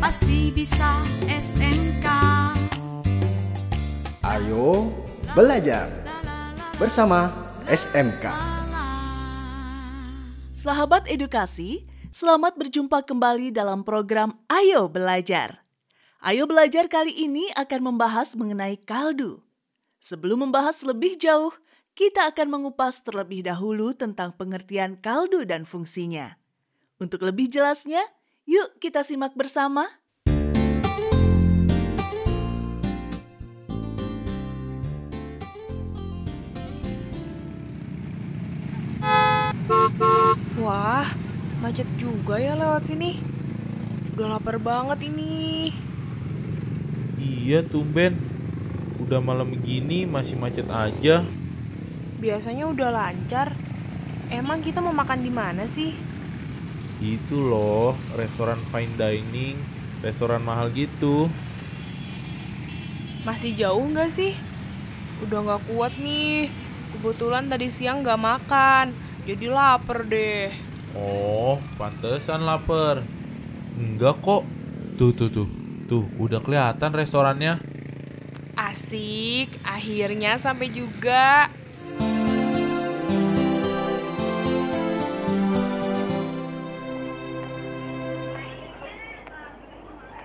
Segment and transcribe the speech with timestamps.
[0.00, 0.96] pasti bisa
[1.28, 2.08] SMK.
[4.24, 4.88] Ayo
[5.36, 5.92] belajar
[6.80, 7.28] bersama
[7.68, 8.24] SMK.
[10.56, 11.84] Sahabat edukasi,
[12.16, 15.68] selamat berjumpa kembali dalam program Ayo Belajar.
[16.24, 19.44] Ayo Belajar kali ini akan membahas mengenai kaldu.
[20.00, 21.52] Sebelum membahas lebih jauh,
[21.92, 26.40] kita akan mengupas terlebih dahulu tentang pengertian kaldu dan fungsinya.
[26.96, 28.00] Untuk lebih jelasnya,
[28.50, 29.86] yuk kita simak bersama.
[40.58, 41.06] Wah,
[41.62, 43.22] macet juga ya lewat sini.
[44.18, 45.70] Udah lapar banget ini.
[47.22, 48.18] Iya tumben.
[48.98, 51.22] Udah malam gini masih macet aja.
[52.18, 53.54] Biasanya udah lancar.
[54.26, 56.09] Emang kita mau makan di mana sih?
[57.00, 59.56] Itu loh, restoran fine dining,
[60.04, 61.32] restoran mahal gitu.
[63.24, 64.36] Masih jauh nggak sih?
[65.24, 66.52] Udah nggak kuat nih.
[66.92, 68.92] Kebetulan tadi siang nggak makan,
[69.24, 70.52] jadi lapar deh.
[70.92, 73.00] Oh, pantesan lapar.
[73.78, 74.44] Enggak kok.
[74.98, 75.48] Tuh tuh tuh.
[75.88, 77.62] Tuh, udah kelihatan restorannya.
[78.58, 81.48] Asik, akhirnya sampai juga.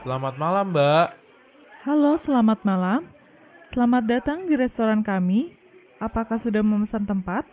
[0.00, 1.12] Selamat malam, Mbak.
[1.84, 3.04] Halo, selamat malam.
[3.68, 5.52] Selamat datang di restoran kami.
[6.00, 7.44] Apakah sudah memesan tempat?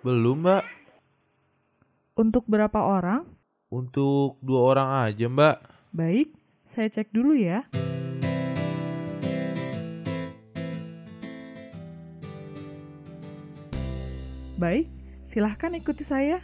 [0.00, 0.64] Belum, Mbak.
[2.16, 3.28] Untuk berapa orang?
[3.68, 5.56] Untuk dua orang aja, Mbak.
[5.92, 6.32] Baik,
[6.64, 7.68] saya cek dulu ya.
[14.56, 14.88] Baik,
[15.28, 16.40] silahkan ikuti saya.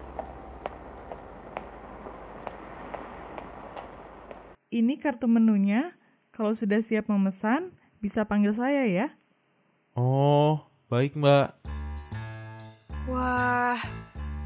[4.77, 5.97] Ini kartu menunya.
[6.37, 9.09] Kalau sudah siap memesan, bisa panggil saya ya.
[9.97, 11.57] Oh, baik, Mbak.
[13.09, 13.81] Wah,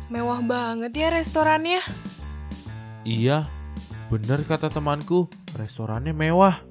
[0.06, 1.82] mewah banget ya restorannya.
[3.03, 3.43] Iya,
[4.06, 5.27] bener kata temanku,
[5.59, 6.62] restorannya mewah.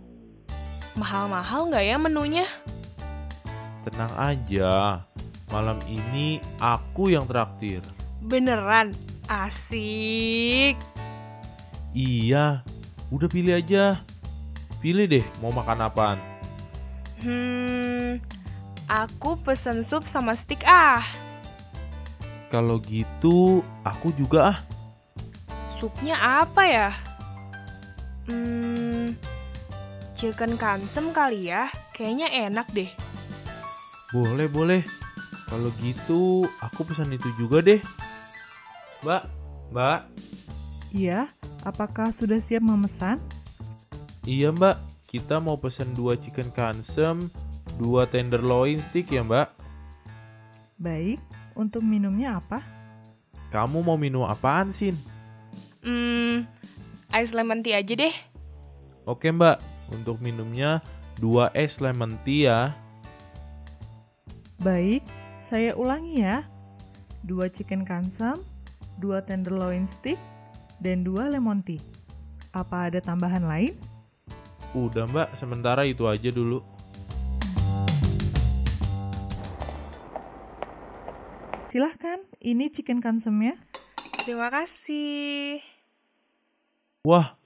[0.95, 2.47] Mahal-mahal nggak ya menunya?
[3.83, 5.03] Tenang aja,
[5.51, 7.83] malam ini aku yang traktir.
[8.23, 8.95] Beneran,
[9.27, 10.79] asik.
[11.91, 12.63] Iya,
[13.09, 14.01] udah pilih aja.
[14.79, 16.19] Pilih deh mau makan apaan.
[17.19, 18.23] Hmm,
[18.87, 21.03] aku pesen sup sama steak ah.
[22.47, 24.57] Kalau gitu, aku juga ah.
[25.67, 26.89] Supnya apa ya?
[28.31, 29.13] Hmm,
[30.15, 31.67] chicken kansem kali ya.
[31.93, 32.89] Kayaknya enak deh.
[34.15, 34.81] Boleh, boleh.
[35.51, 37.81] Kalau gitu, aku pesan itu juga deh.
[39.03, 39.23] Mbak,
[39.75, 39.99] mbak.
[40.89, 41.29] Iya,
[41.63, 43.19] apakah sudah siap memesan?
[44.23, 44.77] Iya mbak,
[45.09, 47.31] kita mau pesan dua chicken kansem,
[47.81, 49.49] dua tenderloin stick ya mbak.
[50.79, 51.19] Baik,
[51.57, 52.61] untuk minumnya apa?
[53.49, 54.93] Kamu mau minum apaan, Sin?
[55.81, 56.45] Hmm,
[57.09, 58.15] ice lemon tea aja deh.
[59.09, 59.57] Oke mbak,
[59.89, 60.85] untuk minumnya
[61.17, 62.59] dua es lemon tea ya.
[64.61, 65.01] Baik,
[65.49, 66.45] saya ulangi ya.
[67.25, 68.39] Dua chicken kansam,
[69.01, 70.19] dua tenderloin stick,
[70.79, 71.79] dan dua lemon tea.
[72.55, 73.75] Apa ada tambahan lain?
[74.73, 76.63] Udah mbak, sementara itu aja dulu.
[81.69, 83.53] Silahkan, ini chicken kansemnya.
[84.25, 85.61] Terima kasih.
[87.05, 87.37] Wah,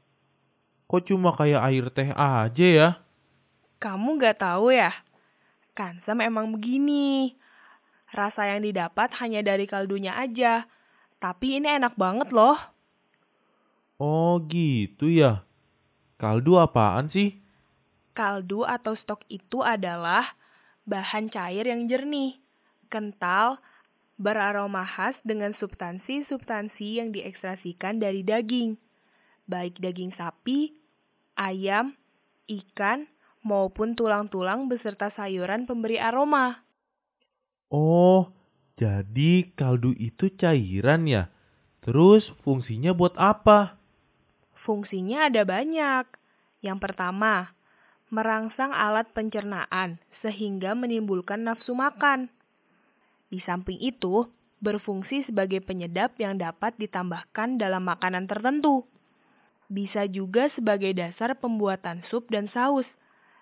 [0.87, 2.89] kok cuma kayak air teh aja ya?
[3.83, 4.95] Kamu nggak tahu ya?
[5.75, 7.35] Kansem emang begini.
[8.15, 10.69] Rasa yang didapat hanya dari kaldunya aja.
[11.19, 12.72] Tapi ini enak banget loh.
[14.03, 15.47] Oh gitu ya.
[16.19, 17.39] Kaldu apaan sih?
[18.11, 20.35] Kaldu atau stok itu adalah
[20.83, 22.35] bahan cair yang jernih,
[22.91, 23.63] kental,
[24.19, 28.75] beraroma khas dengan substansi-substansi yang diekstrasikan dari daging,
[29.47, 30.75] baik daging sapi,
[31.39, 31.95] ayam,
[32.51, 33.07] ikan,
[33.39, 36.67] maupun tulang-tulang beserta sayuran pemberi aroma.
[37.71, 38.35] Oh,
[38.75, 41.31] jadi kaldu itu cairan ya?
[41.79, 43.82] Terus fungsinya buat apa?
[44.53, 46.05] Fungsinya ada banyak.
[46.63, 47.57] Yang pertama,
[48.13, 52.29] merangsang alat pencernaan sehingga menimbulkan nafsu makan.
[53.33, 54.29] Di samping itu,
[54.63, 58.85] berfungsi sebagai penyedap yang dapat ditambahkan dalam makanan tertentu.
[59.67, 62.95] Bisa juga sebagai dasar pembuatan sup dan saus,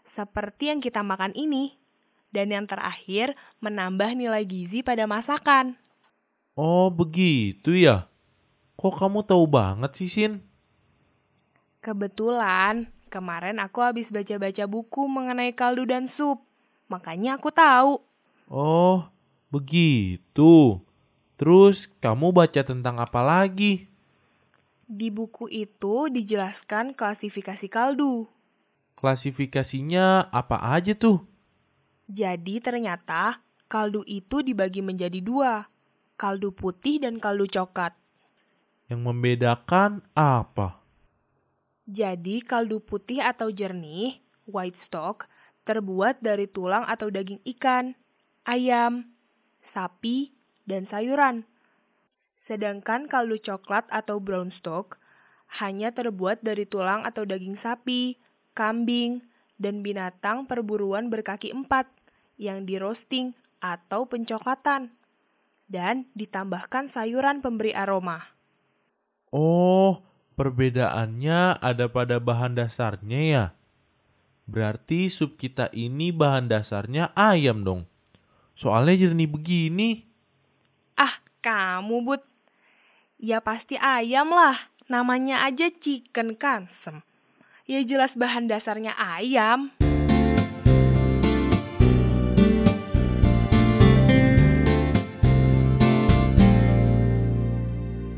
[0.07, 1.77] seperti yang kita makan ini.
[2.31, 5.75] Dan yang terakhir, menambah nilai gizi pada masakan.
[6.55, 8.07] Oh, begitu ya?
[8.79, 10.50] Kok kamu tahu banget sih, Sin?
[11.81, 16.45] Kebetulan, kemarin aku habis baca-baca buku mengenai kaldu dan sup.
[16.85, 17.97] Makanya aku tahu.
[18.45, 19.09] Oh,
[19.49, 20.77] begitu.
[21.41, 23.89] Terus kamu baca tentang apa lagi?
[24.85, 28.29] Di buku itu dijelaskan klasifikasi kaldu.
[28.93, 31.25] Klasifikasinya apa aja tuh?
[32.05, 35.65] Jadi ternyata kaldu itu dibagi menjadi dua.
[36.13, 37.97] Kaldu putih dan kaldu coklat.
[38.85, 40.80] Yang membedakan apa?
[41.89, 45.25] Jadi kaldu putih atau jernih, white stock,
[45.65, 47.97] terbuat dari tulang atau daging ikan,
[48.45, 49.09] ayam,
[49.61, 50.33] sapi,
[50.65, 51.45] dan sayuran.
[52.41, 54.97] Sedangkan kaldu coklat atau brown stock
[55.61, 58.17] hanya terbuat dari tulang atau daging sapi,
[58.55, 59.21] kambing,
[59.61, 61.85] dan binatang perburuan berkaki empat
[62.41, 64.89] yang di roasting atau pencoklatan
[65.69, 68.25] dan ditambahkan sayuran pemberi aroma.
[69.29, 70.01] Oh,
[70.41, 73.45] perbedaannya ada pada bahan dasarnya ya?
[74.49, 77.85] Berarti sup kita ini bahan dasarnya ayam dong.
[78.57, 80.01] Soalnya jernih begini.
[80.97, 82.25] Ah, kamu but.
[83.21, 84.57] Ya pasti ayam lah.
[84.89, 87.05] Namanya aja chicken kansem.
[87.69, 89.69] Ya jelas bahan dasarnya ayam.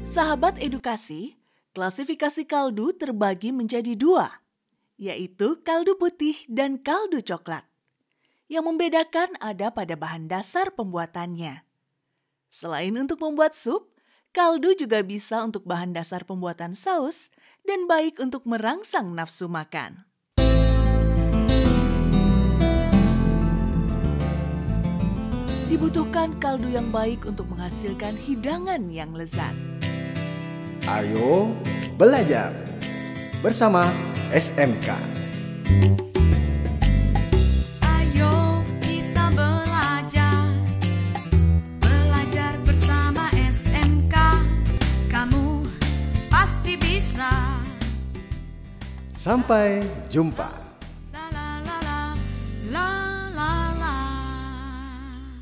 [0.08, 1.36] Sahabat edukasi,
[1.74, 4.30] klasifikasi kaldu terbagi menjadi dua,
[5.02, 7.66] yaitu kaldu putih dan kaldu coklat.
[8.46, 11.66] Yang membedakan ada pada bahan dasar pembuatannya.
[12.54, 13.90] Selain untuk membuat sup,
[14.30, 17.34] kaldu juga bisa untuk bahan dasar pembuatan saus
[17.66, 20.06] dan baik untuk merangsang nafsu makan.
[25.74, 29.58] Dibutuhkan kaldu yang baik untuk menghasilkan hidangan yang lezat.
[30.84, 31.56] Ayo
[31.96, 32.52] belajar
[33.40, 33.88] bersama
[34.36, 34.92] SMK.
[37.88, 40.44] Ayo kita belajar
[41.80, 44.16] Belajar bersama SMK
[45.08, 45.64] Kamu
[46.28, 47.32] pasti bisa
[49.16, 50.73] Sampai jumpa.